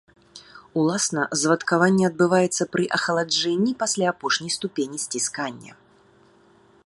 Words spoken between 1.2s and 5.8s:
звадкаванне адбываецца пры ахаладжэнні пасля апошняй ступені сціскання.